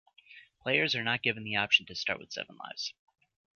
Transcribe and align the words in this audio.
Players 0.63 0.95
are 0.95 1.03
not 1.03 1.21
given 1.21 1.43
the 1.43 1.57
option 1.57 1.85
to 1.85 1.93
start 1.93 2.19
with 2.19 2.31
seven 2.31 2.57
lives. 2.57 2.95